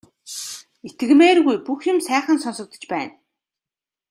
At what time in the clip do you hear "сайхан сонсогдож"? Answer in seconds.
2.07-2.83